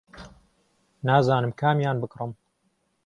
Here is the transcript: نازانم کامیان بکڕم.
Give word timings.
نازانم 1.07 1.51
کامیان 1.59 1.95
بکڕم. 2.01 2.31